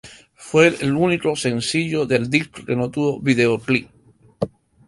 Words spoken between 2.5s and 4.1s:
que no tuvo videoclip.